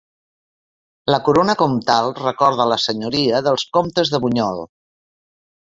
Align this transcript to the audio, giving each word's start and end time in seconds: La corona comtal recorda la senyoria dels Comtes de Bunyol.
La 1.15 1.19
corona 1.27 1.55
comtal 1.59 2.09
recorda 2.23 2.69
la 2.73 2.81
senyoria 2.87 3.45
dels 3.51 3.69
Comtes 3.79 4.17
de 4.17 4.23
Bunyol. 4.27 4.69